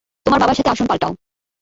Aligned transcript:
তোমার 0.25 0.39
বাবার 0.41 0.57
সাথে 0.57 0.71
আসন 0.71 0.85
পাল্টাও। 0.87 1.13